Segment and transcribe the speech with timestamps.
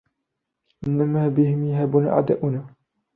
[0.87, 2.65] إنَّمَا بِهِمْ يَهَابُنَا أَعْدَاؤُنَا